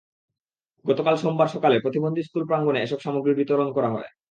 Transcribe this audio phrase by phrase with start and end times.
[0.85, 4.09] গতকাল সোমবার সকালে প্রতিবন্ধী স্কুল প্রাঙ্গণে এসব সামগ্রী বিতরণ করা হয়।